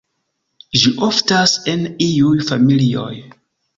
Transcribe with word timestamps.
Ĝi 0.83 0.93
oftas 1.09 1.53
en 1.75 1.85
iuj 2.09 2.33
familioj. 2.51 3.15